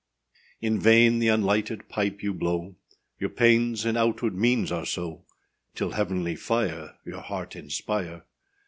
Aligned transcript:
In 0.61 0.79
vain 0.79 1.19
the 1.19 1.27
unlighted 1.27 1.87
pipe 1.87 2.23
you 2.23 2.33
blow, 2.33 2.75
Your 3.19 3.29
pains 3.29 3.85
in 3.85 3.95
outward 3.95 4.33
means 4.35 4.71
are 4.71 4.83
so, 4.87 5.27
Till 5.75 5.91
heavenly 5.91 6.35
fire 6.35 6.97
Your 7.05 7.21
heart 7.21 7.55
inspire. 7.55 8.25